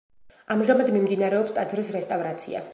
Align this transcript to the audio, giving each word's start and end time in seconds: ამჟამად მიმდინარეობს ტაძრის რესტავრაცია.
ამჟამად 0.55 0.89
მიმდინარეობს 0.95 1.55
ტაძრის 1.61 1.95
რესტავრაცია. 1.99 2.69